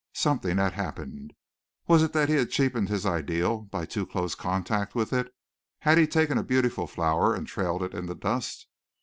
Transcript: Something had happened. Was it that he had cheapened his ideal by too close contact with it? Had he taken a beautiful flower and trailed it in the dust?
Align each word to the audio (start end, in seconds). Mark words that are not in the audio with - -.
Something 0.15 0.57
had 0.57 0.73
happened. 0.73 1.31
Was 1.85 2.01
it 2.01 2.11
that 2.13 2.27
he 2.27 2.33
had 2.33 2.49
cheapened 2.49 2.89
his 2.89 3.05
ideal 3.05 3.59
by 3.61 3.85
too 3.85 4.03
close 4.07 4.33
contact 4.33 4.95
with 4.95 5.13
it? 5.13 5.31
Had 5.81 5.99
he 5.99 6.07
taken 6.07 6.39
a 6.39 6.43
beautiful 6.43 6.87
flower 6.87 7.35
and 7.35 7.45
trailed 7.45 7.83
it 7.83 7.93
in 7.93 8.07
the 8.07 8.15
dust? 8.15 8.65